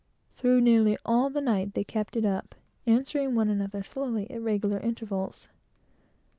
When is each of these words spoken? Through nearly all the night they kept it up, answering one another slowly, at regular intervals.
Through 0.31 0.61
nearly 0.61 0.97
all 1.05 1.29
the 1.29 1.41
night 1.41 1.75
they 1.75 1.83
kept 1.83 2.17
it 2.17 2.25
up, 2.25 2.55
answering 2.87 3.35
one 3.35 3.49
another 3.49 3.83
slowly, 3.83 4.27
at 4.31 4.41
regular 4.41 4.79
intervals. 4.79 5.47